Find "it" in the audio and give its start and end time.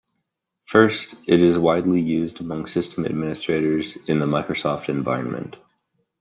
1.27-1.39